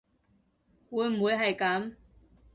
[0.89, 1.93] 會唔會係噉